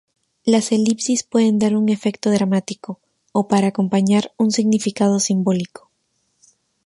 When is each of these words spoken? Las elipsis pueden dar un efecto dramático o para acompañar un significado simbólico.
Las 0.45 0.71
elipsis 0.71 1.21
pueden 1.21 1.59
dar 1.59 1.75
un 1.75 1.87
efecto 1.87 2.31
dramático 2.31 2.99
o 3.33 3.47
para 3.47 3.67
acompañar 3.67 4.33
un 4.37 4.49
significado 4.49 5.19
simbólico. 5.19 5.91